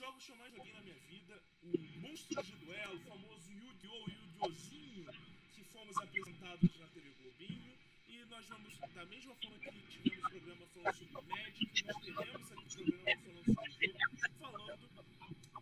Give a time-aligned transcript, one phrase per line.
[0.00, 4.08] jogos que eu mais joguei na minha vida, o Monstros de Duelo, o famoso Yu-Gi-Oh!
[4.08, 5.06] Yu-Gi-Ohzinho,
[5.52, 7.78] que fomos apresentados na TV Globinho.
[8.08, 12.84] E nós vamos, da mesma forma que tivemos programa falando sobre Magic, nós teremos aqui
[12.84, 13.84] programa falando sobre jogo,
[14.38, 14.88] falando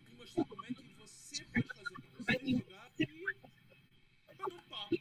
[0.07, 3.05] e mostrando como é que você pode fazer para você jogar e
[4.29, 4.95] bater um papo.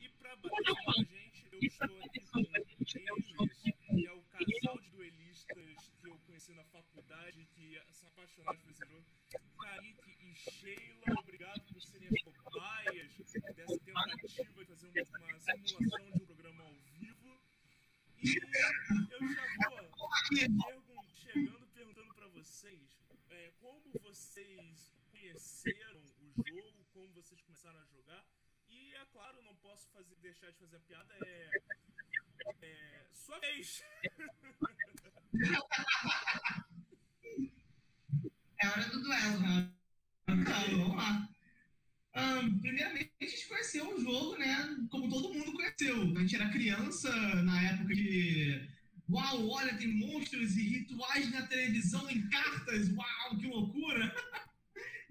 [0.00, 4.78] E para bater com a gente, eu estou aqui com eles, que é o casal
[4.78, 9.06] de duelistas que eu conheci na faculdade, que são apaixonados por esse jogo.
[9.60, 16.10] Kaique e Sheila, obrigado por serem as cobaias dessa tentativa de fazer uma, uma simulação
[16.10, 17.40] de um programa ao vivo.
[18.22, 18.36] E
[19.10, 19.46] eu já
[20.80, 22.98] vou chegando perguntando para vocês
[23.30, 28.24] é, como vocês conheceram o jogo, como vocês começaram a jogar.
[28.68, 31.50] E é claro, não posso fazer, deixar de fazer a piada, é.
[33.60, 33.72] É!
[38.62, 39.70] É hora do duelo, né?
[40.28, 41.28] Então, vamos lá.
[42.14, 44.86] Um, primeiramente, a gente conheceu o jogo, né?
[44.90, 46.00] Como todo mundo conheceu.
[46.16, 47.10] A gente era criança
[47.42, 48.68] na época que.
[49.10, 52.88] Uau, olha, tem monstros e rituais na televisão em cartas.
[52.94, 54.14] Uau, que loucura!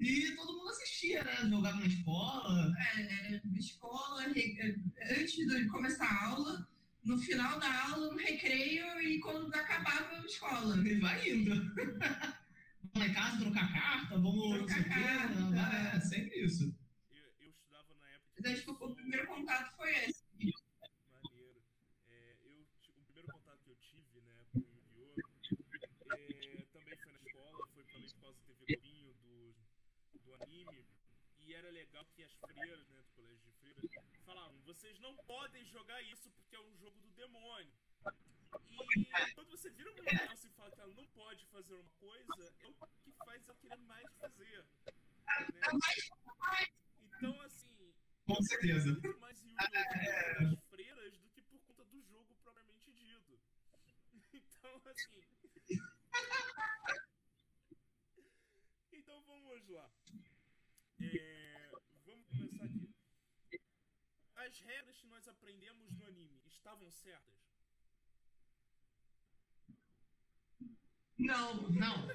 [0.03, 1.47] E todo mundo assistia, né?
[1.47, 2.73] Jogava na escola.
[2.97, 6.67] É, é, escola, antes de começar a aula,
[7.11, 10.77] no final da aula, no recreio e quando acabava a escola.
[10.77, 11.55] E vai indo.
[11.75, 11.99] vamos
[12.95, 14.57] lá em casa trocar carta, vamos.
[14.59, 15.97] Trocar carta.
[15.97, 16.73] É, sempre isso.
[17.11, 18.33] Eu, eu estudava na época.
[18.37, 20.23] Mas acho que o primeiro contato foi esse.
[21.11, 21.61] Maneiro.
[22.07, 26.15] É, eu, o primeiro contato que eu tive, né, com o Yu-Gi-Oh!
[26.15, 29.55] É, também foi na escola, foi também por causa do TV Globinho, do,
[30.23, 30.85] do anime.
[31.41, 33.91] E era legal que as freiras, né, do colégio de freiras,
[34.25, 37.71] falavam: vocês não podem jogar isso porque é um jogo do demônio.
[38.69, 38.80] E
[39.35, 42.67] quando você vira uma criança e fala que ela não pode fazer uma coisa, é
[42.67, 44.63] o que faz ela querer mais fazer.
[44.63, 44.91] Né?
[46.99, 47.93] Então, assim.
[48.25, 48.91] Com certeza.
[48.91, 50.49] Muito mais Yu-Gi-Oh!
[50.49, 53.39] das freiras do que por conta do jogo propriamente dito.
[54.33, 55.21] Então, assim.
[58.91, 59.91] Então vamos lá.
[60.99, 61.71] É,
[62.05, 62.93] vamos começar aqui.
[64.35, 67.40] As regras que nós aprendemos no anime estavam certas?
[71.21, 72.07] Não, não.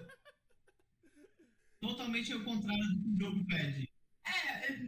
[1.80, 3.88] Totalmente ao contrário do que o jogo pede.
[4.26, 4.80] É,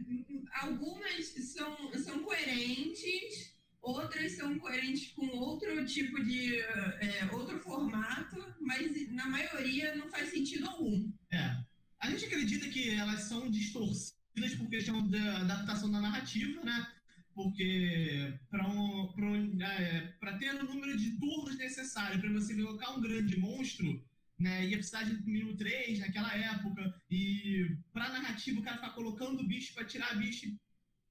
[0.61, 6.59] algumas são, são coerentes, outras são coerentes com outro tipo de.
[6.59, 11.09] É, outro formato, mas na maioria não faz sentido algum.
[11.31, 11.57] É.
[11.99, 16.87] A gente acredita que elas são distorcidas por questão da adaptação da narrativa, né?
[17.33, 23.01] Porque para um, um, é, ter o número de turnos necessário para você colocar um
[23.01, 24.03] grande monstro,
[24.39, 29.47] né, ia precisar de mínimo 3 naquela época, e para narrativa o cara ficar colocando
[29.47, 30.47] bicho para tirar bicho,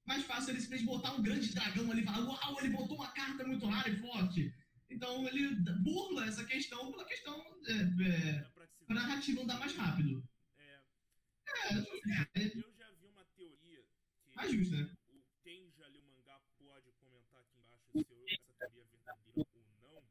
[0.07, 3.13] mais fácil ele simplesmente botar um grande dragão ali e falar, uau, ele botou uma
[3.13, 4.55] carta muito rara e forte.
[4.91, 7.73] Então ele burla essa questão pela questão é,
[8.09, 8.47] é,
[8.89, 10.27] narrativa andar mais rápido.
[10.59, 10.81] É.
[12.35, 13.85] É, Eu já vi uma teoria
[14.25, 14.91] que mais justo, né?
[15.09, 18.89] o, quem já leu o mangá pode comentar aqui embaixo se essa teoria é verdadeira
[19.35, 19.45] ou
[19.83, 20.03] não.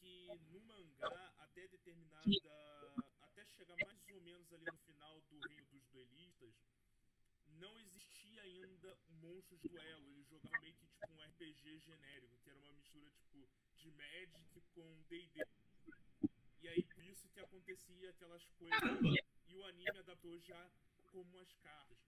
[0.00, 2.22] Que no mangá, até determinada.
[3.20, 6.54] Até chegar mais ou menos ali no final do Reino dos Duelistas,
[7.62, 10.06] não existia ainda monstros de duelo.
[10.10, 13.48] Eles jogavam meio que tipo um RPG genérico, que era uma mistura tipo
[13.78, 15.46] de Magic com DD.
[16.60, 18.80] E aí por isso que acontecia aquelas coisas.
[19.48, 20.70] E o anime adaptou já
[21.10, 21.98] como as cartas.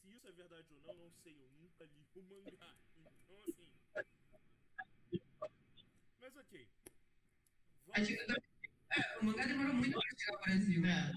[0.00, 1.36] Se isso é verdade ou não, não sei.
[1.40, 2.74] Eu nunca li o mangá.
[2.96, 3.68] Então assim.
[6.20, 6.68] Mas ok.
[7.86, 8.10] Vamos...
[8.94, 10.86] É, o mangá demorou muito para chegar ao Brasil.
[10.86, 11.12] É.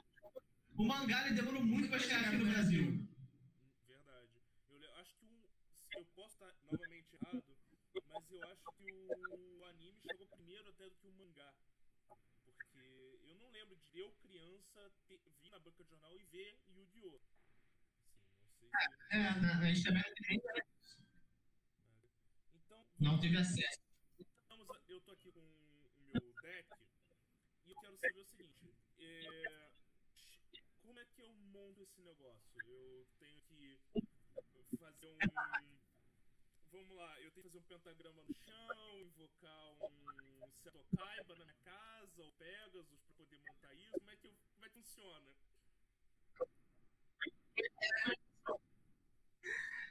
[0.78, 3.08] O mangá ele demorou muito para chegar aqui no Brasil.
[3.88, 4.30] Verdade.
[4.70, 5.44] Eu acho que um,
[5.98, 7.44] eu posso estar novamente errado,
[8.08, 11.54] mas eu acho que o anime chegou primeiro até do que o mangá.
[12.46, 16.60] Porque eu não lembro de eu, criança, ter, vir na banca de jornal e ver
[16.68, 17.20] Yu-Gi-Oh!
[18.12, 18.76] Assim, não sei se...
[19.12, 20.04] É, a gente também
[22.54, 23.86] Então, não teve acesso.
[24.88, 26.70] Eu tô aqui com o meu deck
[27.66, 28.74] e eu quero saber o seguinte.
[29.00, 29.70] É,
[30.82, 32.62] como é que eu monto esse negócio?
[32.66, 33.82] Eu tenho que
[34.78, 35.75] fazer um
[37.36, 43.14] que fazer um pentagrama no chão, invocar um Setokaiba na minha casa, ou Pegasus, pra
[43.18, 43.92] poder montar isso.
[44.00, 45.32] Como é que, como é que funciona?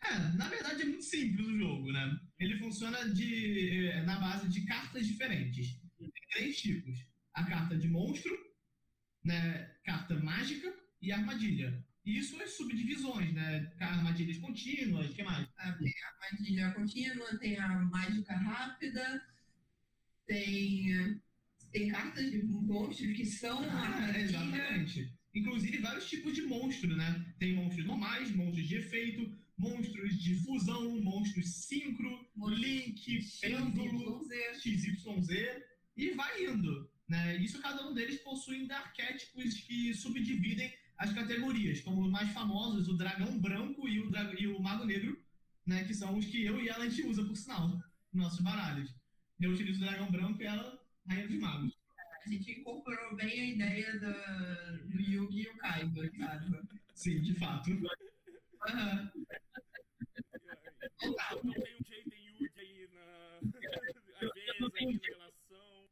[0.04, 2.18] É, na verdade é muito simples o jogo, né?
[2.38, 5.78] Ele funciona de, eh, na base de cartas diferentes.
[5.98, 6.98] Tem três tipos.
[7.34, 8.32] A carta de monstro,
[9.22, 9.76] né?
[9.84, 11.84] carta mágica e armadilha.
[12.04, 13.72] E isso é subdivisões, né?
[13.80, 15.48] Armadilhas contínuas, o que mais?
[15.56, 19.26] Ah, tem a armadilha contínua, tem a mágica rápida,
[20.26, 21.20] tem,
[21.72, 25.10] tem cartas de monstros que são Ah, exatamente.
[25.34, 27.34] Inclusive vários tipos de monstro, né?
[27.38, 34.28] Tem monstros normais, monstros de efeito, monstros de fusão, monstros sincro, Monstros link, pêndulo,
[34.60, 35.62] XYZ.
[35.96, 36.90] E vai indo.
[37.08, 37.36] Né?
[37.36, 42.96] Isso cada um deles possuem arquétipos que subdividem as categorias, como os mais famosos, o
[42.96, 45.20] dragão branco e o, dra- e o mago negro,
[45.66, 45.84] né?
[45.84, 47.82] que são os que eu e ela a gente usa, por sinal, nos
[48.12, 48.94] nossos baralhos.
[49.40, 51.72] Eu utilizo o dragão branco e ela, rainha dos magos.
[52.24, 54.12] A gente incorporou bem a ideia da,
[54.86, 56.60] do Yugi e o Kaiba, sabe?
[56.94, 57.70] Sim, de fato.
[58.68, 59.10] Aham.
[61.02, 63.04] Não tem o Jaden Yugi aí na.
[64.24, 65.88] Às vezes aí na relação.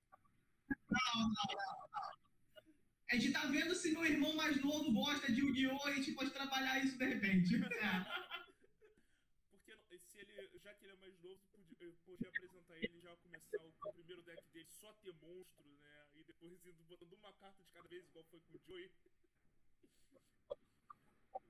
[3.12, 5.86] A gente tá vendo se meu irmão mais novo gosta de Yu-Gi-Oh!
[5.88, 7.50] e a gente pode trabalhar isso de repente.
[9.50, 11.38] Porque não- se ele, já que ele é mais novo,
[11.78, 16.06] eu podia apresentar ele já começar o, o primeiro deck dele só ter monstro, né?
[16.14, 18.90] E depois indo botando uma carta de cada vez, igual foi com o Joey.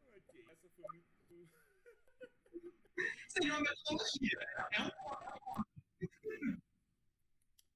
[0.04, 1.48] ok, essa foi muito.
[3.28, 4.40] Seria uma metodologia.
[4.72, 4.90] É um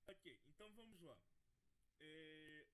[0.08, 1.16] Ok, então vamos lá.
[2.00, 2.64] É...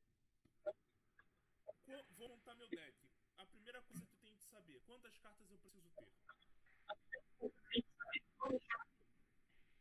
[1.85, 2.95] Qu- Vou montar meu deck.
[3.37, 6.07] A primeira coisa que eu tenho que saber, quantas cartas eu preciso ter?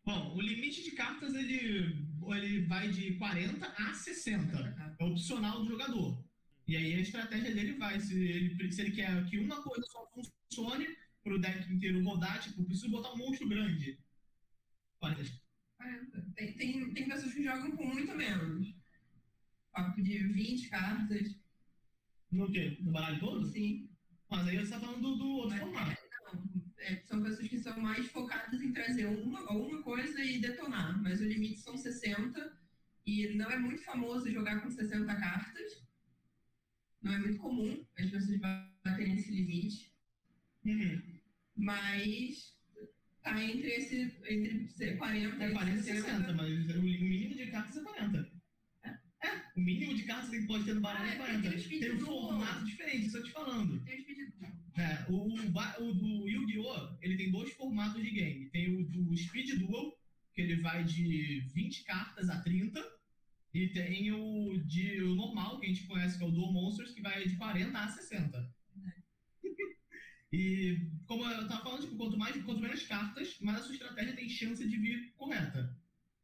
[0.03, 2.03] Bom, o limite de cartas ele,
[2.33, 4.95] ele vai de 40 a 60.
[4.99, 6.25] É opcional do jogador.
[6.67, 7.99] E aí a estratégia dele vai.
[7.99, 12.41] Se ele, se ele quer que uma coisa só funcione para o deck inteiro rodar,
[12.41, 13.99] tipo, preciso botar um monstro grande.
[14.99, 15.31] 40.
[15.77, 16.21] 40.
[16.33, 18.73] Tem, tem, tem pessoas que jogam com muito menos.
[19.71, 21.40] Papo de 20 cartas.
[22.31, 22.77] No quê?
[22.79, 23.45] No baralho todo?
[23.47, 23.89] Sim.
[24.29, 26.01] Mas aí você tá falando do, do outro formato.
[26.33, 31.01] não, é, são pessoas que são mais focadas em trazer uma, uma coisa e detonar.
[31.01, 32.59] Mas o limite são 60.
[33.05, 35.85] E não é muito famoso jogar com 60 cartas.
[37.01, 38.39] Não é muito comum as pessoas
[38.83, 39.91] baterem esse limite.
[40.63, 41.01] Uhum.
[41.55, 42.55] Mas
[43.23, 47.77] tá entre esse entre 40 É e 40 e 60, mas o mínimo de cartas
[47.77, 48.40] é 40.
[49.55, 51.49] É, o mínimo de cartas que pode ter no baralho Ah, é é 40.
[51.51, 53.83] porque tem Tem um formato diferente, isso eu te falando.
[53.83, 54.11] Tem os.
[54.77, 56.97] É, o, o, do Yu-Gi-Oh!
[57.01, 58.49] ele tem dois formatos de game.
[58.49, 59.97] Tem o do Speed Duel,
[60.33, 62.81] que ele vai de 20 cartas a 30.
[63.53, 66.93] E tem o, de, o normal, que a gente conhece, que é o Duel Monsters,
[66.93, 68.55] que vai de 40 a 60.
[70.33, 74.15] E como eu tava falando, tipo, quanto, mais, quanto menos cartas, mais a sua estratégia
[74.15, 75.77] tem chance de vir correta.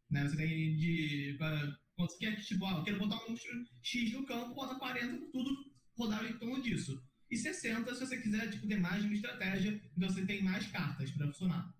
[0.10, 0.26] Né?
[0.26, 1.36] Você tem de.
[1.38, 3.36] pra- Quando você quer, tipo, ah, eu quero botar um
[3.82, 7.04] X no campo, bota 40 por tudo rodar em torno disso.
[7.28, 10.68] E 60 se você quiser tipo, ter mais de uma estratégia, então você tem mais
[10.68, 11.76] cartas para funcionar.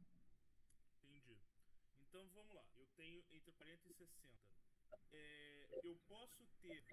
[1.06, 1.38] Entendi.
[2.02, 2.66] Então vamos lá.
[2.76, 4.34] Eu tenho entre 40 e 60.
[5.14, 6.84] É, eu posso ter,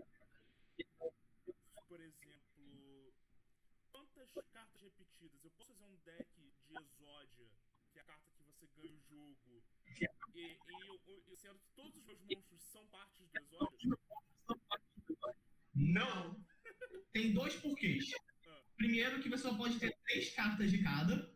[1.89, 3.15] por exemplo,
[3.91, 5.43] quantas cartas repetidas?
[5.43, 6.29] Eu posso fazer um deck
[6.69, 7.49] de Exódia,
[7.91, 9.65] que é a carta que você ganha o jogo.
[10.35, 12.54] E, e eu, eu, sendo que todos os meus monstros
[12.95, 13.99] partes do Exódia.
[15.75, 16.45] Não!
[17.13, 18.05] Tem dois porquês.
[18.77, 21.33] Primeiro que você só pode ter três cartas de cada.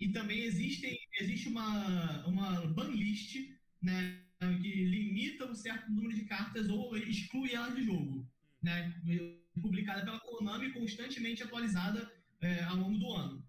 [0.00, 3.34] E também existem, existe uma, uma banlist
[3.82, 4.22] né,
[4.62, 8.28] que limita um certo número de cartas ou exclui elas do jogo.
[8.62, 8.92] Né,
[9.60, 13.44] publicada pela Konami constantemente atualizada é, ao longo do ano.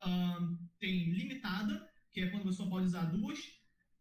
[0.00, 3.38] Ahn, tem limitada, que é quando você só pode usar duas.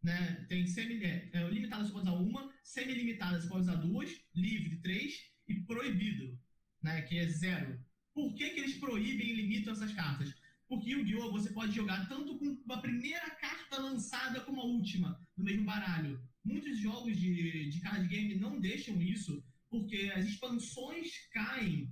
[0.06, 4.08] Né, tem semi, é, é, limitada você pode usar uma, semi-limitada você pode usar duas,
[4.36, 6.40] livre três e proibido,
[6.80, 7.84] né, que é zero.
[8.14, 10.32] Por que, que eles proíbem e limitam essas cartas?
[10.70, 11.32] Porque Yu-Gi-Oh!
[11.32, 16.22] você pode jogar tanto com a primeira carta lançada como a última no mesmo baralho.
[16.44, 21.92] Muitos jogos de, de card game não deixam isso porque as expansões caem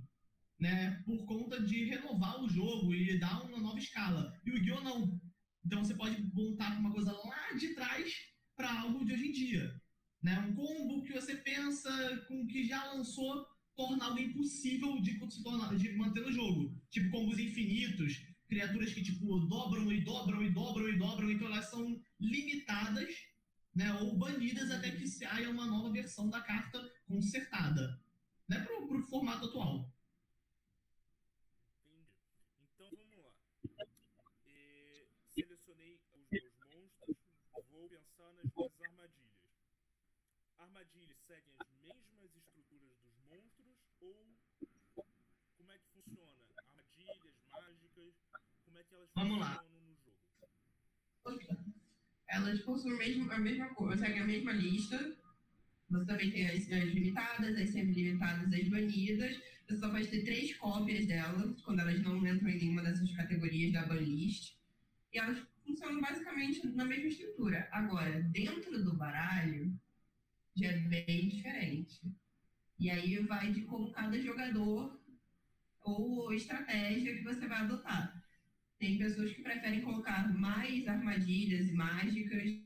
[0.60, 4.32] né, por conta de renovar o jogo e dar uma nova escala.
[4.46, 4.82] E o Yu-Gi-Oh!
[4.82, 5.20] não.
[5.64, 8.12] Então você pode montar uma coisa lá de trás
[8.56, 9.80] para algo de hoje em dia.
[10.22, 10.38] Né?
[10.40, 11.90] Um combo que você pensa
[12.28, 16.80] com o que já lançou torna algo impossível de, se tornar, de manter no jogo.
[16.90, 21.68] Tipo combos infinitos, criaturas que, tipo, dobram e dobram e dobram e dobram, então elas
[21.70, 23.12] são limitadas,
[23.74, 28.00] né, ou banidas até que saia uma nova versão da carta consertada,
[28.48, 29.92] né, pro, pro formato atual.
[31.84, 32.06] Entendi.
[32.62, 33.32] Então vamos lá.
[34.46, 37.16] É, selecionei os meus monstros.
[37.72, 39.34] Vou pensar nas minhas armadilhas.
[40.58, 44.26] Armadilhas seguem as mesmas estruturas dos monstros ou
[45.56, 46.44] como é que funciona?
[46.68, 48.14] Armadilhas, mágicas,
[48.64, 49.64] como é que elas Vamos lá.
[52.28, 55.16] Elas possuem o mesmo, a mesma coisa, seguem a mesma lista.
[55.88, 59.40] Você também tem as, as limitadas, as semi-limitadas, as banidas.
[59.68, 63.72] Você só pode ter três cópias delas, quando elas não entram em nenhuma dessas categorias
[63.72, 64.56] da banlist.
[65.12, 67.68] E elas funcionam basicamente na mesma estrutura.
[67.70, 69.72] Agora, dentro do baralho,
[70.56, 72.00] já é bem diferente.
[72.80, 75.00] E aí vai de como cada jogador
[75.82, 78.23] ou estratégia que você vai adotar.
[78.84, 82.60] Tem pessoas que preferem colocar mais armadilhas e mágicas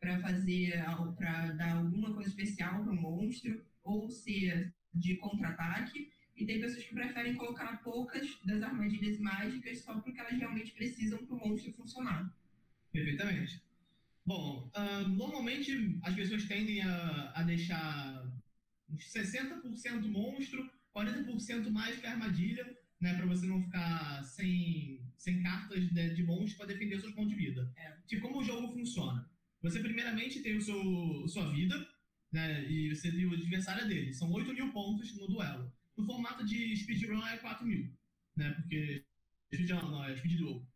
[0.00, 0.82] para fazer
[1.18, 6.82] para dar alguma coisa especial para o monstro ou ser de contra-ataque e tem pessoas
[6.82, 11.74] que preferem colocar poucas das armadilhas mágicas só porque elas realmente precisam para o monstro
[11.74, 12.34] funcionar.
[12.90, 13.62] Perfeitamente.
[14.24, 18.26] Bom, ah, normalmente as pessoas tendem a, a deixar
[18.88, 26.14] uns 60% monstro, 40% mágica armadilha, né, para você não ficar sem, sem cartas de,
[26.14, 26.24] de
[26.56, 27.70] para defender seus pontos de vida.
[27.76, 27.94] É.
[28.08, 29.30] Que como o jogo funciona?
[29.60, 31.76] Você primeiramente tem o seu sua vida,
[32.32, 34.14] né, e você tem o adversário dele.
[34.14, 35.70] São 8 mil pontos no duelo.
[35.94, 37.94] No formato de speedrun é 4 mil,
[38.34, 39.04] né, porque
[39.52, 40.66] speedrun não, é speed duel.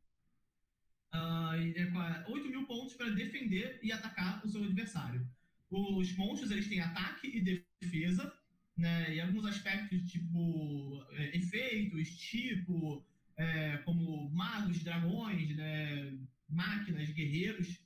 [1.11, 5.27] Ah, é qua- 8 mil pontos para defender e atacar o seu adversário.
[5.71, 8.31] Os monstros eles têm ataque e defesa,
[8.77, 17.81] né, e alguns aspectos tipo é, efeitos, tipo é, como magos, dragões, né, máquinas, guerreiros,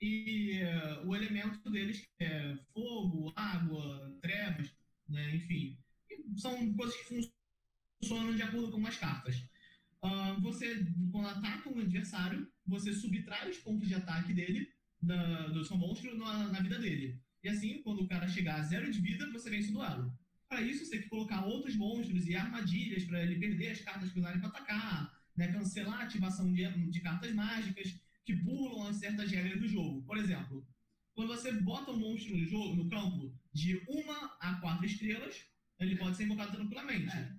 [0.00, 4.72] e é, o elemento deles é fogo, água, trevas,
[5.08, 5.78] né, enfim,
[6.36, 7.04] são coisas que
[8.02, 9.42] funcionam de acordo com as cartas.
[10.02, 14.68] Ah, você, quando ataca um adversário, você subtrai os pontos de ataque dele,
[15.02, 17.20] da- do seu monstro, na, na vida dele.
[17.42, 20.12] E assim, quando o cara chegar a zero de vida, você vence o duelo.
[20.48, 24.10] Para isso, você tem que colocar outros monstros e armadilhas para ele perder as cartas
[24.10, 25.52] que usarem para atacar, né?
[25.52, 30.02] cancelar a ativação de, de cartas mágicas que burlam as certas regras do jogo.
[30.02, 30.66] Por exemplo,
[31.14, 35.44] quando você bota um monstro no jogo, no campo, de uma a quatro estrelas,
[35.80, 37.14] ele pode ser invocado tranquilamente.
[37.14, 37.32] É.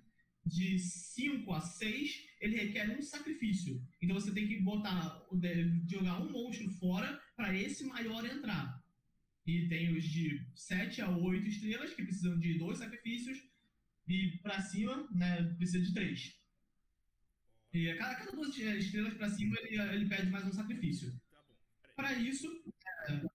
[0.44, 3.80] De 5 a 6, ele requer um sacrifício.
[4.02, 5.20] Então você tem que botar,
[5.88, 8.79] jogar um monstro fora para esse maior entrar.
[9.50, 13.36] E tem os de 7 a 8 estrelas, que precisam de dois sacrifícios.
[14.06, 16.40] E para cima, né, precisa de três.
[17.72, 21.12] E a cada, cada duas estrelas para cima, ele, ele pede mais um sacrifício.
[21.32, 21.42] Tá.
[21.96, 22.46] Para isso,
[23.08, 23.32] Vamos lá.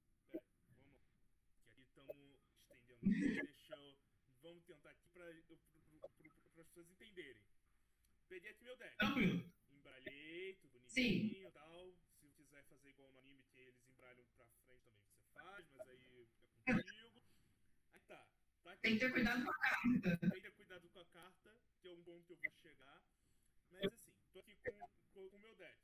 [1.75, 2.15] Que aqui estamos
[2.93, 3.41] estendendo.
[3.43, 3.95] Deixa eu.
[4.41, 7.41] Vamos tentar aqui para as pessoas entenderem.
[8.29, 8.97] Peguei aqui meu deck.
[8.97, 9.51] tranquilo.
[9.69, 11.45] Embralhei, tudo bonitinho Sim.
[11.45, 11.93] e tal.
[12.85, 16.27] Fazer igual no anime, que eles embralham pra frente também, você faz, mas aí
[16.67, 17.21] é contigo.
[17.93, 18.27] Aí tá.
[18.63, 18.77] Tá.
[18.77, 20.17] Tem que ter cuidado com a carta.
[20.19, 23.01] Tem que ter cuidado com a carta, que é um ponto que eu vou chegar.
[23.71, 24.77] Mas assim, tô aqui com
[25.13, 25.79] com o meu deck.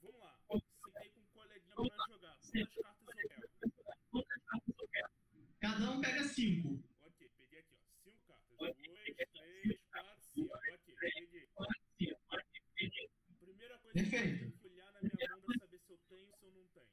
[0.00, 0.40] Vamos lá.
[0.86, 2.38] Sentei com um coleguinha pra jogar.
[4.10, 5.10] Quantas cartas eu pego?
[5.60, 6.82] Cada um pega 5.
[7.02, 8.02] Ok, peguei aqui, ó.
[8.02, 8.56] Cinco cartas.
[8.56, 10.56] Dois, três, quatro, cinco.
[10.56, 11.46] Ok, peguei.
[13.38, 14.38] Primeira coisa que eu Perfeito.
[14.38, 16.66] tenho que olhar na minha mão pra saber se eu tenho ou se eu não
[16.68, 16.88] tenho.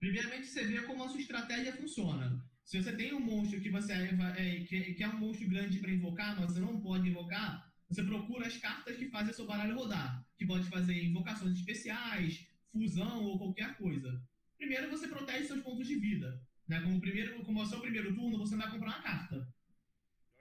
[0.00, 2.44] Primeiramente, você vê como a sua estratégia funciona.
[2.64, 5.78] Se você tem um monstro que você é, é- que, que é um monstro grande
[5.78, 9.76] para invocar, mas você não pode invocar, você procura as cartas que fazem seu baralho
[9.76, 14.22] rodar, que pode fazer invocações especiais, fusão ou qualquer coisa.
[14.56, 16.40] Primeiro, você protege seus pontos de vida.
[16.68, 16.80] Né?
[16.80, 19.48] Como, primeiro, como é o seu primeiro turno, você não vai comprar uma carta.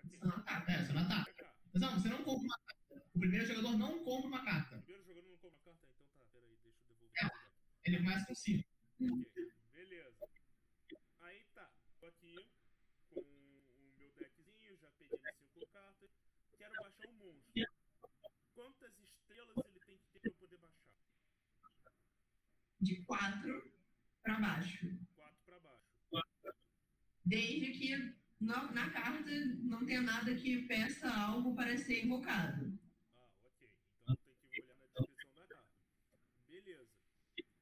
[0.04, 0.20] Ok.
[0.24, 0.72] Não ataca.
[0.72, 1.46] É, você não ataca.
[1.74, 3.04] Mas não, você não compra uma carta.
[3.14, 4.78] O primeiro jogador não compra uma carta.
[4.78, 5.88] Primeiro jogador não compra carta?
[5.90, 7.36] Então tá, peraí, deixa eu devolver deck.
[7.86, 8.64] Ele começa com 5.
[9.02, 10.30] Ok, beleza.
[11.22, 12.36] Aí tá, tô aqui
[13.14, 16.10] com o meu deckzinho, já peguei as cinco cartas.
[16.58, 17.64] Quero baixar um monstro.
[18.56, 20.92] Quantas estrelas ele tem que ter pra eu poder baixar?
[22.82, 23.72] De quatro
[24.24, 24.88] para baixo.
[25.16, 25.88] Quatro pra baixo.
[27.26, 29.30] Desde que na, na carta
[29.64, 32.78] não tenha nada que peça algo para ser invocado.
[33.16, 33.68] Ah, ok.
[34.02, 35.66] Então tem que olhar na descrição da carta.
[36.48, 36.90] Beleza.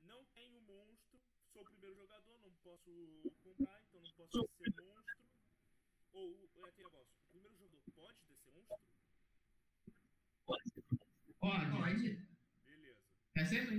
[0.03, 1.19] Não tenho monstro,
[1.51, 2.91] sou o primeiro jogador, não posso
[3.43, 5.17] comprar, então não posso descer monstro.
[6.13, 8.87] Ou é aquele negócio, o primeiro jogador pode descer monstro?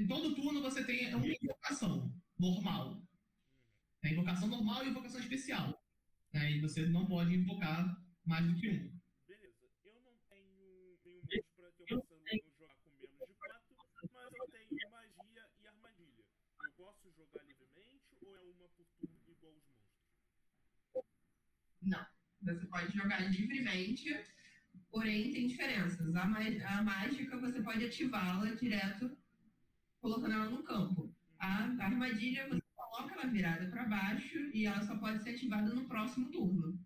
[0.08, 3.02] todo turno você tem uma invocação normal.
[4.02, 5.82] É invocação normal e invocação especial.
[6.32, 6.52] Né?
[6.52, 9.00] E você não pode invocar mais do que um.
[9.26, 9.66] Beleza.
[9.84, 13.72] Eu não tenho nenhum monstro pra que eu possa jogar com menos de 4,
[14.12, 16.24] mas eu tenho magia e armadilha.
[16.62, 21.04] Eu posso jogar livremente ou é uma por turno igual os monstros?
[21.82, 22.06] Não.
[22.42, 24.04] Você pode jogar livremente,
[24.90, 26.14] porém tem diferenças.
[26.14, 29.16] A, a mágica você pode ativá-la direto
[30.00, 31.12] colocando ela no campo.
[31.38, 35.74] A, a armadilha você coloca ela virada para baixo e ela só pode ser ativada
[35.74, 36.78] no próximo turno.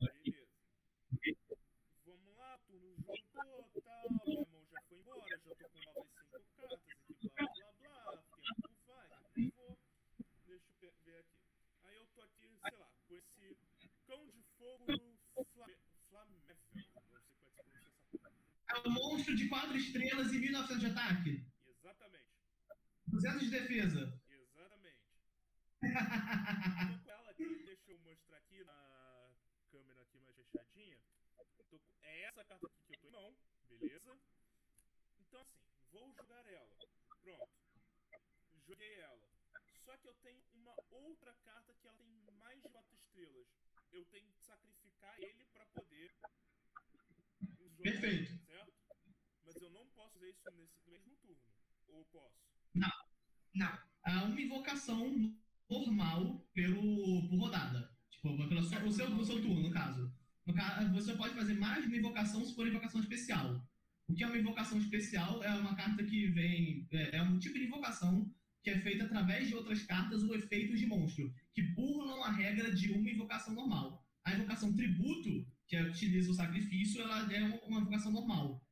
[0.00, 0.32] Ok.
[0.32, 0.48] Beleza.
[2.06, 6.06] Vamos lá, turno juntou, tal, meu irmão já foi embora, já tô com novas
[7.20, 9.78] 5 cartas aqui, blá blá blá, tempo vai, tempo vou.
[10.46, 11.42] Deixa eu pe- ver aqui.
[11.84, 13.56] Aí eu tô aqui, sei lá, com esse
[14.06, 14.86] cão de fogo
[15.54, 15.66] fla
[16.08, 18.32] Flamefel, não sei como é que se pronuncia essa porra.
[18.70, 21.44] É um monstro de 4 estrelas e 1900 de ataque.
[21.66, 22.30] Exatamente,
[23.06, 24.20] 200 de defesa.
[24.28, 25.00] exatamente.
[25.80, 29.30] Tô com ela aqui, deixa eu mostrar aqui na
[29.70, 30.98] câmera aqui mais fechadinha.
[31.70, 33.36] Tô com- É essa carta aqui que eu tô em mão,
[33.68, 34.16] beleza?
[35.20, 36.76] Então assim, vou jogar ela.
[37.22, 37.48] Pronto.
[38.66, 39.28] Joguei ela.
[39.84, 43.46] Só que eu tenho uma outra carta que ela tem mais de 4 estrelas.
[43.92, 46.12] Eu tenho que sacrificar ele pra poder
[47.58, 48.38] jogar, Perfeito.
[48.46, 48.72] certo?
[49.44, 51.42] Mas eu não posso fazer isso nesse mesmo turno.
[51.88, 52.38] Ou posso?
[52.74, 52.90] Não.
[54.06, 55.36] É uma invocação
[55.68, 57.90] normal pelo, por rodada.
[58.10, 60.12] Tipo, pelo seu, o, seu, o seu turno, no caso.
[60.46, 63.62] No ca- Você pode fazer mais de uma invocação se for invocação especial.
[64.10, 66.86] O que é uma invocação especial é uma carta que vem.
[66.90, 68.28] É, é um tipo de invocação
[68.62, 72.74] que é feita através de outras cartas ou efeitos de monstro, que burlam a regra
[72.74, 74.04] de uma invocação normal.
[74.24, 78.62] A invocação tributo, que é- utiliza o sacrifício, ela é uma, invocação normal.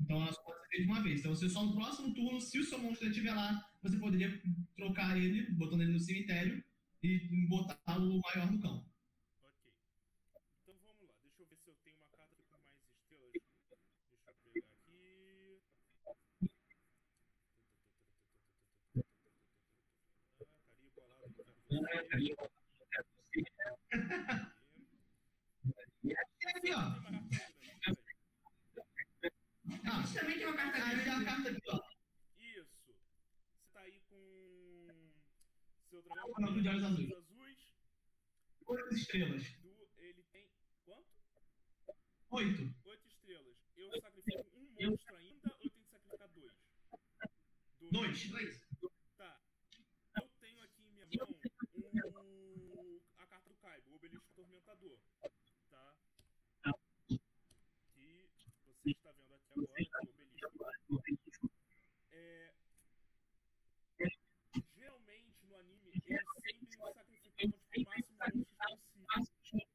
[0.00, 1.20] Então ela só pode ser feita uma vez.
[1.20, 4.40] Então você só no próximo turno, se o seu monstro estiver lá, você poderia
[4.76, 6.62] trocar ele, botando ele no cemitério
[7.02, 8.86] e botar o maior no campo.
[9.42, 9.72] Ok.
[10.62, 11.14] Então vamos lá.
[11.22, 13.32] Deixa eu ver se eu tenho uma carta aqui com mais estrelas.
[13.32, 14.62] Deixa eu pegar aqui.
[20.46, 21.61] Ah, carinho bolado aqui pra você.
[26.04, 26.82] E aqui, ó.
[26.92, 27.00] Tem
[27.64, 28.02] uma carta
[29.20, 29.32] grande, peraí.
[29.86, 31.24] Ah, também tem uma carta aí tem a grande.
[31.24, 31.80] carta aqui, ó.
[32.38, 32.76] Isso.
[32.84, 34.86] Você tá aí com
[35.88, 37.12] seu dragão Dragão de olhos azuis.
[37.12, 37.74] azuis.
[38.66, 39.42] Oito estrelas.
[39.62, 40.50] Do, ele tem
[40.84, 41.06] quanto?
[42.30, 42.74] Oito.
[42.84, 43.56] Oito estrelas.
[43.76, 46.52] Eu sacrifico um monstro ainda ou eu tenho que sacrificar dois?
[47.90, 48.28] Dois.
[48.28, 48.66] Dois.
[49.16, 49.40] Tá.
[50.16, 50.92] Eu tenho aqui em
[51.92, 53.02] minha mão o...
[53.18, 54.98] a carta do Kaibo, o Obelisco Atormentador.
[55.70, 55.94] Tá?
[57.92, 58.28] Que
[58.66, 59.50] você está vendo aqui
[60.44, 61.50] agora, que é o Obelisco.
[62.10, 62.52] É...
[64.74, 69.68] Geralmente no anime eles sempre sacrificavam tipo, o máximo monstros possível.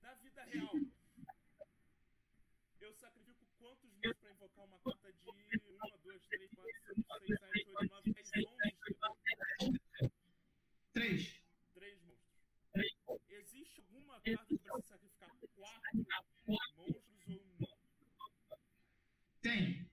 [0.00, 0.72] Na vida real,
[2.80, 5.24] eu sacrifico quantos monstros pra invocar uma carta de 1,
[6.04, 8.30] 2, 3, 4, 5, 6, 7, 8, 9, 10,
[9.60, 10.12] 11
[10.92, 11.40] Três.
[11.74, 13.22] Três monstros.
[13.28, 16.04] Existe alguma carta que precisa sacrificar quatro
[16.76, 17.78] monstros ou não?
[19.40, 19.88] Tem.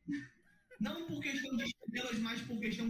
[0.80, 2.89] Não por questão de estrelas, mas por questão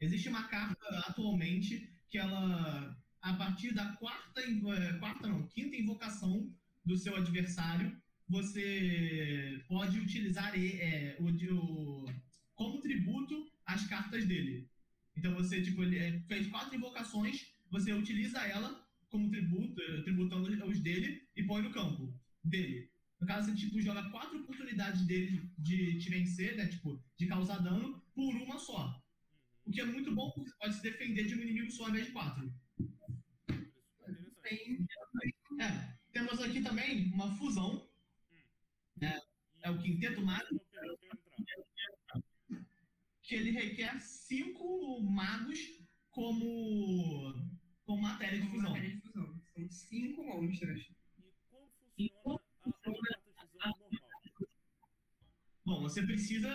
[0.00, 6.52] Existe uma carta atualmente que ela, a partir da quarta, eh, quarta não, quinta invocação
[6.84, 7.96] do seu adversário,
[8.28, 12.06] você pode utilizar eh, o, o-
[12.54, 14.68] como tributo as cartas dele.
[15.16, 20.48] Então você tipo ele eh, fez quatro invocações, você utiliza ela como tributo, eh, tributando
[20.68, 22.88] os dele e põe no campo dele.
[23.20, 26.66] No caso, você tipo, joga quatro oportunidades dele de te vencer, né?
[26.66, 28.98] Tipo, de causar dano por uma só.
[29.70, 31.90] O que é muito bom, porque você pode se defender de um inimigo só ao
[31.90, 32.52] invés de quatro.
[34.42, 34.84] Tem
[35.60, 37.88] É, temos aqui também uma fusão,
[39.62, 40.54] é o Quinteto Mágico.
[40.56, 42.22] Entrar.
[43.22, 45.60] que ele requer cinco magos
[46.10, 47.32] como,
[47.84, 48.70] como matéria de fusão.
[48.70, 49.40] matéria de fusão.
[49.54, 50.90] São cinco monstros.
[51.96, 53.88] E como funciona a, a carta
[54.24, 54.88] de fusão normal?
[55.64, 56.50] Bom, você precisa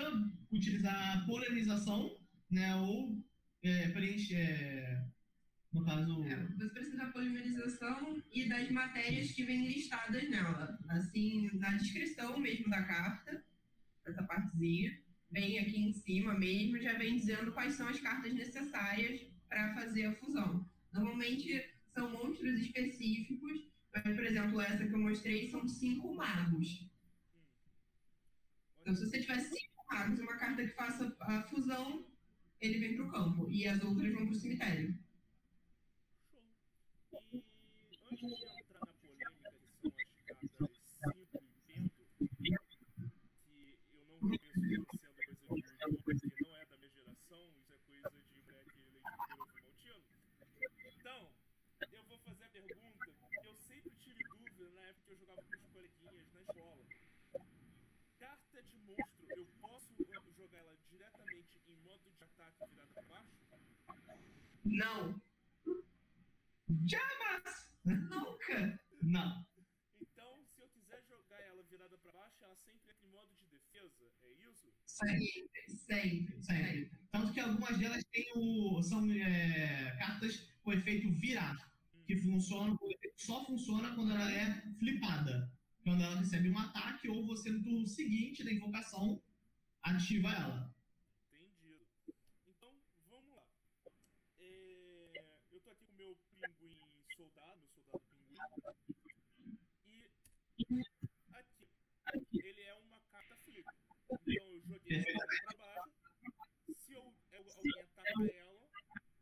[0.51, 2.75] utilizar polarização, né?
[2.75, 3.23] Ou
[3.63, 4.35] é, preencher.
[4.35, 5.05] é,
[5.73, 6.23] no caso.
[6.23, 10.77] É, você precisa da polimerização e das matérias que vêm listadas nela.
[10.89, 13.43] Assim, na descrição mesmo da carta,
[14.05, 14.97] essa partezinha,
[15.31, 20.05] vem aqui em cima mesmo, já vem dizendo quais são as cartas necessárias para fazer
[20.05, 20.69] a fusão.
[20.93, 26.89] Normalmente são monstros específicos, mas, por exemplo, essa que eu mostrei são cinco magos.
[28.81, 30.19] Então, se você tiver cinco magos.
[30.19, 32.05] Uma carta que faça a fusão,
[32.65, 33.49] ele vem pro campo.
[33.49, 34.97] E as outras vão pro cemitério.
[37.11, 37.41] Show.
[38.11, 42.87] E de entrar na polêmica que são as cartas Cinco e Pento,
[43.47, 44.85] que eu não reconheço
[45.47, 46.35] como sendo coisa de Yu-Gi-Oh!
[46.35, 50.03] porque não é da minha geração, isso é coisa de moleque leite puro maltino.
[50.85, 51.29] Então,
[51.91, 55.41] eu vou fazer a pergunta que eu sempre tive dúvida na época que eu jogava
[55.41, 56.85] com os coleguinhas na escola.
[58.17, 63.07] Carta de monstro, eu posso uh, jogar ela diretamente em modo de ataque virada para
[63.07, 63.45] baixo?
[64.65, 65.21] Não.
[66.85, 67.71] Jamais!
[67.85, 68.79] Nunca.
[69.01, 69.45] Não.
[70.01, 73.45] Então, se eu quiser jogar ela virada para baixo, ela sempre entra em modo de
[73.45, 74.73] defesa, é isso?
[74.85, 76.91] Sempre, sempre, sempre.
[77.11, 81.71] Tanto que algumas delas têm o, são é, cartas com efeito virar,
[82.05, 82.75] que funciona,
[83.15, 85.51] só funciona quando ela é flipada.
[85.83, 89.21] Quando ela recebe um ataque ou você no turno seguinte da invocação
[89.83, 90.75] ativa ela.
[91.31, 91.85] Entendido.
[92.47, 92.73] Então,
[93.07, 93.45] vamos lá.
[94.39, 95.11] É,
[95.51, 96.75] eu tô aqui com o meu pinguim
[97.15, 98.01] soldado, meu soldado
[98.87, 99.59] pinguim.
[99.85, 100.09] E
[102.05, 103.65] aqui, ele é uma carta flip.
[104.11, 105.91] Então eu joguei ela pra baixo.
[106.77, 108.69] Se eu, eu- alguém ataca ela,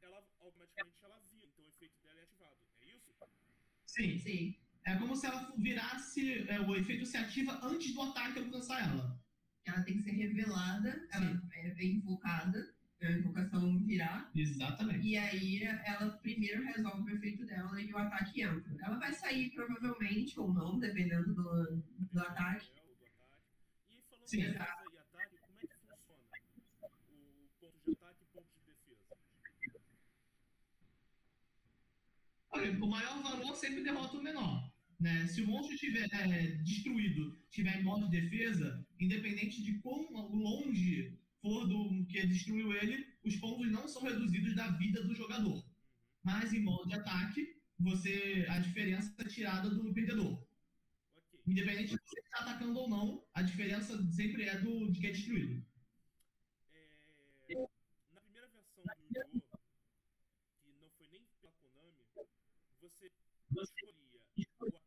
[0.02, 1.46] ela automaticamente ela vira.
[1.48, 2.58] Então o efeito dela é ativado.
[2.82, 3.12] É isso?
[3.86, 4.20] Sim.
[4.20, 4.60] Sim.
[4.86, 6.48] É como se ela virasse.
[6.50, 9.20] é, o efeito se ativa antes do ataque alcançar ela.
[9.66, 12.76] Ela tem que ser revelada, ela é é invocada,
[13.08, 14.30] a invocação virar.
[14.36, 15.08] Exatamente.
[15.08, 18.76] E aí ela primeiro resolve o efeito dela e o ataque entra.
[18.82, 22.68] Ela vai sair provavelmente ou não, dependendo do, do ataque.
[23.92, 24.42] E falando Sim.
[24.42, 26.96] e ataque, como é que funciona o ponto de ataque e ponto
[27.52, 28.10] de defesa?
[32.52, 34.72] Olha, o maior valor sempre derrota o menor.
[35.00, 35.28] Né?
[35.28, 41.18] Se o monstro estiver é, destruído, estiver em modo de defesa, independente de quão longe
[41.44, 45.64] for do que destruiu ele, os pontos não são reduzidos da vida do jogador.
[46.24, 50.34] Mas em modo de ataque, você a diferença é tirada do perdedor.
[51.16, 51.42] Ok.
[51.48, 55.12] Independente de você estar atacando ou não, a diferença sempre é do de que é
[55.12, 55.66] destruído.
[57.50, 57.54] É,
[58.14, 59.58] na primeira versão do Yu-Gi-Oh!
[60.64, 62.04] que não foi nem pela Konami,
[63.52, 63.94] você
[64.38, 64.80] escolhia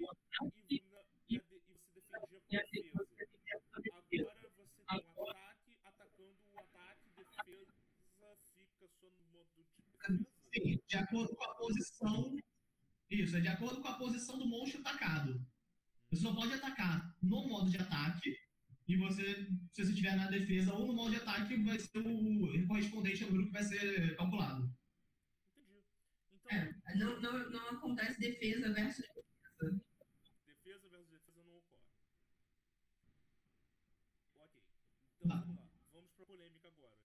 [0.00, 4.30] o ataque e, na- e a de- e você defendia com defesa.
[4.88, 7.72] Agora você tem o ataque atacando o ataque, defesa
[8.56, 10.26] fica só no modo de defesa.
[10.54, 12.36] Sim, de acordo com a posição.
[13.08, 15.42] Isso, é de acordo com a posição do monstro atacado.
[16.10, 18.36] Você só pode atacar no modo de ataque.
[18.86, 22.66] E você, se você estiver na defesa ou no modo de ataque, vai ser o
[22.68, 24.70] correspondente ao número que vai ser calculado.
[25.56, 25.82] Entendi.
[26.30, 29.06] Então, É, não, não, não acontece defesa versus
[30.44, 31.86] defesa versus defesa não ocorre.
[34.36, 34.62] Ok.
[35.16, 35.36] Então Tá.
[35.36, 35.68] vamos lá.
[35.94, 36.98] Vamos pra polêmica agora.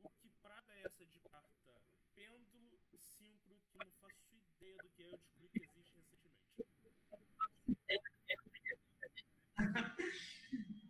[0.00, 1.82] O que praga é essa de carta
[2.14, 6.40] pêndulo síncro que não faço ideia do que é, eu descobri que existe recentemente.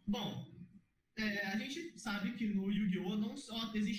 [0.06, 0.44] Bom,
[1.16, 3.16] é, a gente sabe que no Yu-Gi-Oh!
[3.16, 3.36] não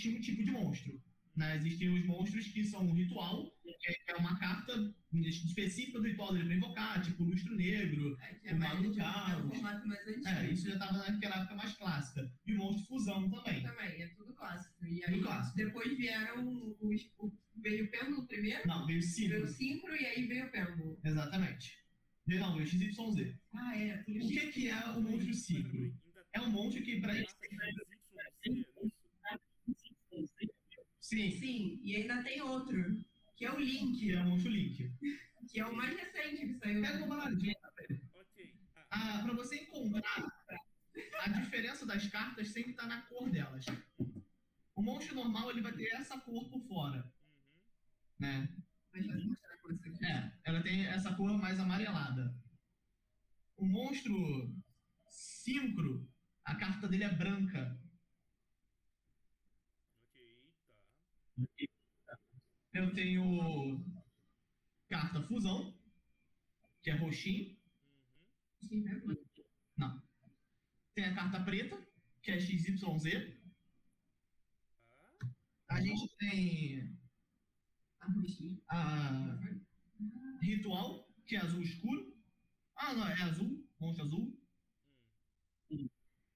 [0.10, 1.02] existe um tipo de monstro.
[1.36, 1.56] Né?
[1.56, 3.50] Existem os monstros que são um ritual,
[3.82, 8.18] que é uma carta específica do ritual dele para invocar, tipo o lustro negro.
[8.22, 9.62] é, é O mais Mago do é o Caos.
[9.62, 10.28] mais antigo.
[10.28, 12.32] É, isso já estava naquela época mais clássica.
[12.46, 13.64] E o monstro fusão também.
[13.64, 14.86] Também, é tudo clássico.
[14.86, 15.56] E aí clássico.
[15.58, 17.12] depois vieram os.
[17.18, 19.44] O, veio o pêndulo primeiro, Não, veio veio símbolo.
[19.46, 21.00] o síncro e aí veio o pêndulo.
[21.04, 21.78] Exatamente.
[22.28, 23.36] Veio não, veio XYZ.
[23.54, 24.02] Ah, é.
[24.08, 25.94] O que, que é o monstro síncro?
[26.34, 27.34] É um monstro que pra gente.
[27.36, 27.86] Carta
[28.48, 30.52] de XYZ, é isso?
[31.12, 33.04] Sim, Sim, e ainda tem outro,
[33.36, 34.92] que é o Link, que é o monstro link.
[35.52, 36.82] que é o mais recente que saiu.
[36.82, 37.56] Pega o baralhinho.
[38.14, 38.56] Ok.
[38.76, 40.32] Ah, Ah, pra você encontrar,
[41.20, 43.66] a diferença das cartas sempre tá na cor delas.
[44.76, 47.12] O monstro normal ele vai ter essa cor por fora,
[48.20, 48.28] uhum.
[48.28, 48.50] né?
[48.94, 50.06] Mas vai mostrar a coisa aqui.
[50.06, 52.34] É, ela tem essa cor mais amarelada.
[53.58, 54.14] O monstro
[55.10, 56.10] síncro,
[56.46, 57.80] a carta dele é branca.
[61.38, 61.68] Ok,
[62.06, 62.18] tá.
[62.92, 63.86] Eu tenho
[64.90, 65.74] carta fusão,
[66.84, 67.56] que é roxinho.
[68.70, 69.16] Uhum.
[69.78, 70.02] Né?
[70.94, 71.82] Tem a carta preta,
[72.22, 72.82] que é XYZ.
[75.68, 75.76] Tá.
[75.76, 76.98] A gente tem
[78.68, 79.40] A
[80.42, 82.14] ritual, que é azul escuro.
[82.76, 84.38] Ah, não, é azul, monstro azul.
[85.72, 85.88] Hum.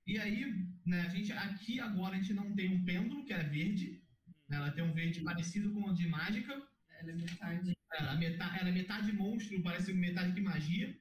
[0.07, 3.43] E aí, né, a gente aqui agora a gente não tem um pêndulo, que é
[3.43, 4.04] verde.
[4.49, 6.53] Ela tem um verde parecido com o de mágica.
[6.99, 7.71] Ela é metade.
[7.71, 10.97] É, ela, metade, ela é metade monstro, parece metade de magia.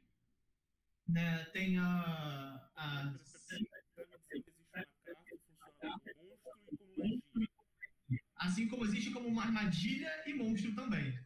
[1.07, 1.45] Né?
[1.47, 2.71] Tem a.
[2.77, 3.15] a...
[8.37, 11.19] Assim como existe como uma armadilha e monstro também.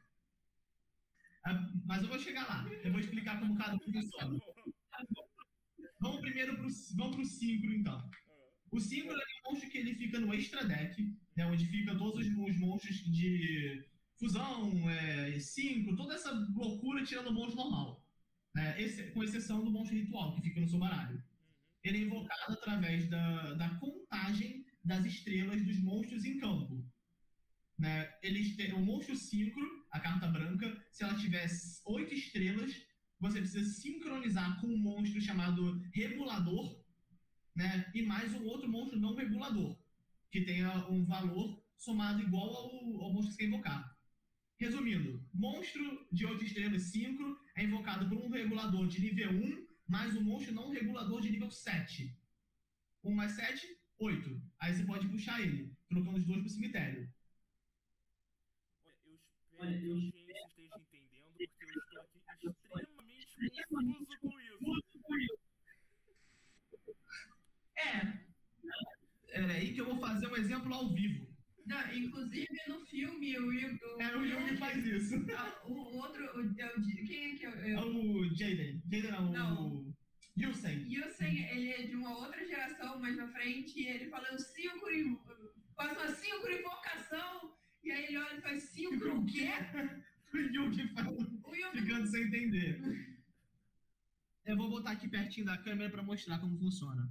[1.47, 1.51] É,
[1.85, 2.67] mas eu vou chegar lá.
[2.85, 4.39] Eu vou explicar como cada um funciona.
[4.91, 5.07] Tá
[6.01, 8.11] vamos primeiro para vamos pro então.
[8.71, 11.03] O síncro é um monstro que ele fica no extra deck,
[11.37, 13.85] né, onde fica todos os, os monstros de
[14.19, 18.05] fusão, é, síncro, toda essa loucura tirando o monstro normal.
[18.55, 21.23] né, esse- com exceção do monstro ritual, que fica no seu baralho.
[21.85, 26.85] Ele é invocado através da, da contagem das estrelas dos monstros em campo.
[27.79, 28.13] Né?
[28.23, 31.47] Eles têm, o monstro síncro, a carta branca, se ela tiver
[31.87, 32.73] oito estrelas,
[33.21, 36.83] você precisa sincronizar com um monstro chamado regulador,
[37.59, 37.91] né?
[37.93, 39.77] E mais um outro monstro não regulador,
[40.31, 43.99] que tenha um valor somado igual ao, ao monstro que você quer invocar.
[44.61, 50.17] Resumindo, monstro de 8 estrelas síncro é invocado por um regulador de nível 1, mais
[50.17, 52.17] um monstro não regulador de nível 7.
[53.03, 53.67] 1 mais 7,
[53.99, 54.41] 8.
[54.61, 57.13] Aí você pode puxar ele, trocando os dois pro cemitério.
[59.59, 65.19] Olha, eu espero que a audiência esteja entendendo, porque eu estou aqui extremamente confuso com
[65.19, 65.49] isso.
[67.79, 68.19] É,
[69.31, 71.27] É aí que eu vou fazer um exemplo ao vivo.
[71.67, 75.15] não, inclusive no filme o, o, É, o Yugi faz isso.
[75.37, 77.51] Ah, o outro, o, é o quem é que é?
[77.51, 78.83] o- É o Jaden.
[78.91, 79.67] Jaden não, Não.
[79.77, 79.95] o
[80.37, 80.87] Yusen.
[80.89, 84.91] Yusen, ele é de uma outra geração mais na frente, e ele fala o síncro,
[84.91, 85.19] e-
[85.77, 87.53] faz uma síncro invocação,
[87.85, 89.49] e aí ele olha e faz síncro o quê?
[90.31, 92.81] O Yugi faz O ficando sem entender.
[94.45, 97.11] Eu vou botar aqui pertinho da câmera para mostrar como funciona.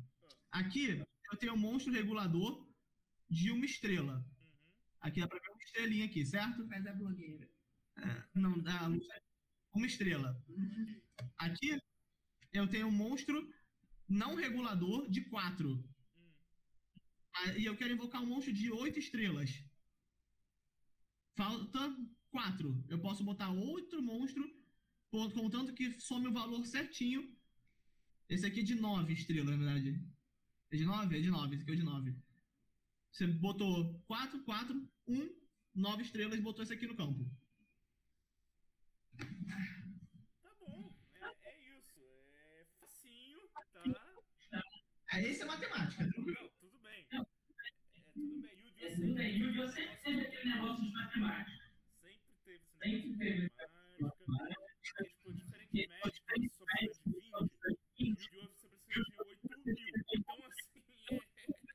[0.52, 2.68] Aqui eu tenho um monstro regulador
[3.30, 4.16] de uma estrela.
[4.16, 4.26] Uhum.
[5.02, 6.68] Aqui dá pra ver uma estrelinha aqui, certo?
[6.68, 7.50] faz a blogueira.
[8.34, 8.90] Não, dá
[9.74, 10.42] uma estrela.
[11.38, 11.78] Aqui
[12.54, 13.52] eu tenho um monstro
[14.08, 15.70] não regulador de 4.
[15.70, 15.86] Hum.
[17.58, 19.64] E eu quero invocar um monstro de 8 estrelas.
[21.36, 21.96] Falta
[22.32, 22.86] 4.
[22.88, 24.44] Eu posso botar outro monstro,
[25.10, 27.36] contanto que some o valor certinho.
[28.30, 30.02] Esse aqui é de 9 estrelas, na verdade.
[30.71, 31.17] É de 9?
[31.17, 31.53] É de 9.
[31.56, 32.15] Esse aqui é o de 9.
[33.12, 35.36] Você botou 4, 4, 1,
[35.75, 37.25] 9 estrelas e botou esse aqui no campo.
[40.43, 41.99] Tá bom, é, é isso.
[42.36, 43.39] É facinho,
[43.73, 44.63] tá?
[45.13, 46.03] É, esse é matemática.
[46.06, 46.12] Não,
[46.60, 47.08] tudo bem.
[47.12, 47.73] É, tudo bem.
[47.95, 48.84] Yu-Gi-Oh!
[48.86, 49.38] É, tudo bem.
[49.39, 49.67] Yu-Gi-Oh!
[49.69, 51.71] sempre teve aquele negócio de matemática.
[52.01, 53.47] Sempre teve esse Sempre negócio teve.
[53.47, 54.67] de matemática.
[54.97, 55.32] É, tipo,
[56.12, 58.19] diferente médico, você só precisa de 20.
[58.34, 58.47] Yu-Gi-Oh!
[58.51, 60.03] você precisa de 8 mil.
[60.13, 61.19] Então, assim, é.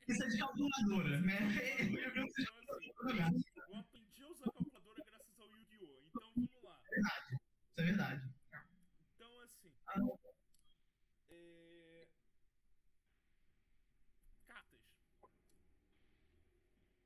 [0.07, 1.37] Isso é de calculadora, né?
[1.79, 6.01] Então, assim, eu aprendi a usar calculadora graças ao Yu-Gi-Oh!
[6.07, 6.79] Então, vamos lá.
[6.91, 8.29] Isso é verdade.
[9.15, 9.71] Então, assim.
[11.29, 12.07] É...
[14.47, 14.81] Cartas.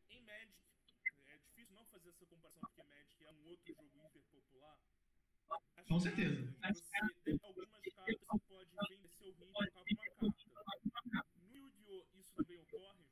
[0.09, 0.53] Em Magic,
[1.27, 4.77] é difícil não fazer essa comparação porque Magic é um outro jogo hiper popular.
[5.77, 6.55] As Com certeza.
[6.61, 11.29] cartas, Você tem algumas cartas você pode vender seu rim por uma carta.
[11.41, 12.19] No Yu-Gi-Oh!
[12.19, 13.03] isso também ocorre?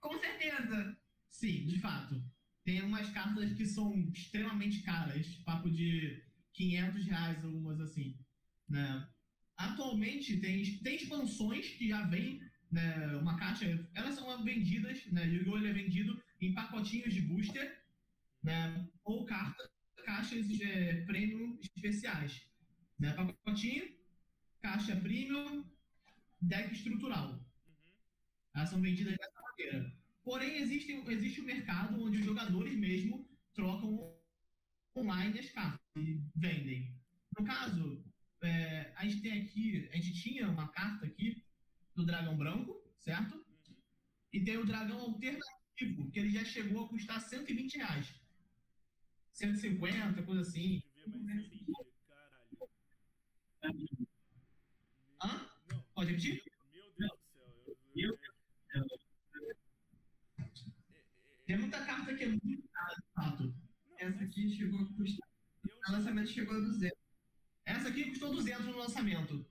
[0.00, 0.96] Com certeza.
[1.28, 2.22] Sim, de fato.
[2.64, 6.22] Tem umas cartas que são extremamente caras, papo de
[6.54, 8.18] 500 reais, algumas assim.
[8.68, 9.08] Né?
[9.56, 15.58] Atualmente tem, tem expansões que já vêm, né, uma caixa, elas são vendidas, né, Yu-Gi-Oh!
[15.58, 17.82] é vendido em pacotinhos de booster,
[18.42, 19.70] né, ou carta,
[20.16, 22.42] caixas é, premium especiais.
[22.98, 23.94] Né, pacotinho,
[24.62, 25.64] caixa premium,
[26.40, 27.32] deck estrutural.
[27.32, 27.44] Uhum.
[28.54, 29.94] Elas são vendidas dessa maneira.
[30.24, 34.16] Porém, existe, existe um mercado onde os jogadores mesmo trocam
[34.96, 36.96] online as cartas e vendem.
[37.38, 38.02] No caso,
[38.42, 41.44] é, a gente tem aqui, a gente tinha uma carta aqui
[41.94, 43.34] do dragão branco, certo?
[43.34, 43.76] Uhum.
[44.32, 48.25] E tem o dragão alternativo, que ele já chegou a custar 120 reais.
[49.36, 50.82] 150, coisa assim.
[50.94, 52.48] Ser lindo, caralho.
[55.22, 55.46] Hã?
[55.70, 55.82] Não.
[55.94, 56.42] Pode repetir?
[56.72, 57.76] Meu Deus do céu.
[57.94, 58.18] Eu,
[58.74, 58.86] eu,
[61.44, 63.42] Tem muita carta que é muito cara, de fato.
[63.44, 63.54] não,
[63.98, 65.28] Essa mas aqui chegou a custar.
[65.68, 66.98] eu O lançamento chegou a 200.
[67.66, 69.46] Essa aqui custou 200 no lançamento.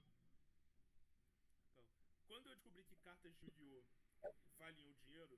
[2.28, 3.84] Quando eu descobri que cartas de Yu-Gi-Oh!
[4.58, 5.38] valiam dinheiro,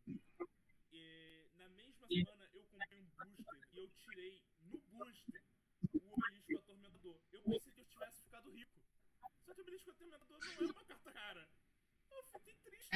[0.93, 2.36] e, na mesma semana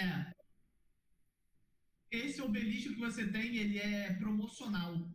[0.01, 0.33] É.
[2.11, 5.09] Esse obelisco que você tem, ele é promocional.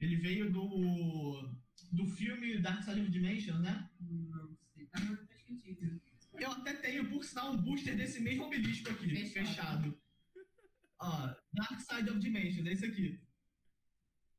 [0.00, 1.50] Ele veio do,
[1.92, 3.90] do filme Dark Side of Dimension, né?
[4.00, 5.00] Não sei, tá
[5.36, 6.00] esquecido.
[6.34, 9.32] Eu até tenho, por sinal, um booster desse mesmo obelisco aqui, fechado.
[9.32, 10.00] fechado.
[10.98, 13.20] Ó, Dark Side of Dimension, é esse aqui.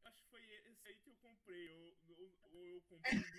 [0.04, 1.98] Acho que foi esse aí que eu comprei.
[2.08, 3.22] Ou eu, eu, eu, comprei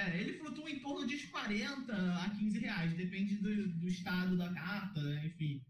[0.00, 1.92] É, ele flutua em torno de 40
[2.24, 5.26] a 15 reais, depende do, do estado da carta, né?
[5.26, 5.62] enfim.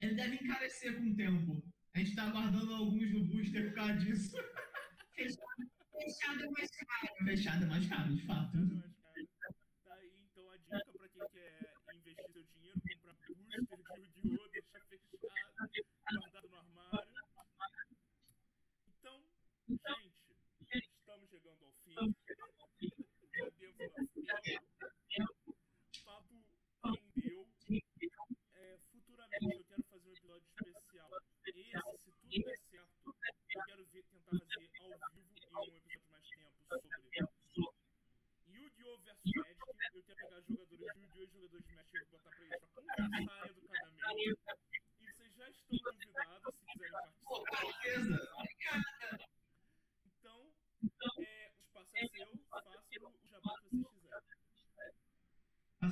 [0.00, 1.62] Ele deve encarecer com o tempo.
[1.94, 4.34] A gente tá aguardando alguns no booster por causa disso.
[5.14, 7.24] fechado, fechado é mais caro.
[7.24, 8.58] Fechado é mais caro, de fato.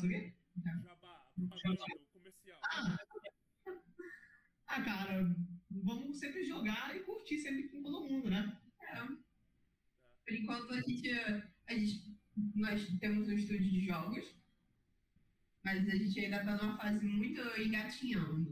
[0.08, 0.32] quê?
[0.56, 1.32] Então, Jabá,
[2.12, 2.60] comercial.
[2.64, 2.98] Ah,
[4.66, 5.36] ah, cara,
[5.70, 8.58] vamos sempre jogar e curtir sempre com todo mundo, né?
[8.80, 8.96] É.
[9.04, 11.10] Por enquanto a gente,
[11.66, 12.18] a gente
[12.54, 14.24] nós temos um estúdio de jogos,
[15.64, 18.47] mas a gente ainda está numa fase muito engatinhando.